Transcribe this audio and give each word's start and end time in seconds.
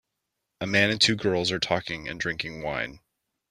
A 0.61 0.65
man 0.65 0.89
and 0.89 0.99
two 0.99 1.15
girls 1.15 1.51
are 1.51 1.59
talking 1.59 2.07
and 2.07 2.19
drinking 2.19 2.63
wine. 2.63 3.01